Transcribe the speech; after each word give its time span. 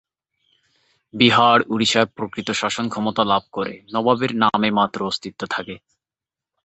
বিহার-ওড়িশার 1.13 2.07
প্রকৃত 2.17 2.47
শাসন 2.51 2.85
ক্ষমতা 2.89 3.23
লাভ 3.23 3.43
করে, 3.51 3.73
নবাবের 3.93 4.31
নামে 4.35 4.69
মাত্র 4.71 4.99
অস্তিত্ব 5.05 5.41
থাকে। 5.47 5.75